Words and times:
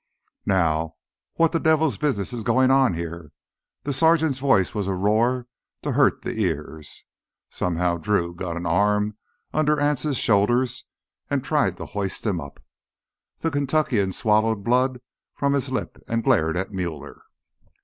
"Now, 0.47 0.95
just 1.37 1.53
what 1.53 1.61
devil's 1.61 1.97
business 1.99 2.33
is 2.33 2.41
goin' 2.41 2.71
on 2.71 2.95
here?" 2.95 3.31
The 3.83 3.93
sergeant's 3.93 4.39
voice 4.39 4.73
was 4.73 4.87
a 4.87 4.95
roar 4.95 5.45
to 5.83 5.91
hurt 5.91 6.23
the 6.23 6.39
ears. 6.39 7.03
Somehow 7.51 7.97
Drew 7.97 8.33
got 8.33 8.57
an 8.57 8.65
arm 8.65 9.15
under 9.53 9.79
Anse's 9.79 10.17
shoulders 10.17 10.85
and 11.29 11.43
tried 11.43 11.77
to 11.77 11.85
hoist 11.85 12.25
him 12.25 12.41
up. 12.41 12.59
The 13.41 13.51
Kentuckian 13.51 14.11
swallowed 14.11 14.63
blood 14.63 15.01
from 15.35 15.53
his 15.53 15.69
lip 15.71 16.01
and 16.07 16.23
glared 16.23 16.57
at 16.57 16.73
Muller. 16.73 17.21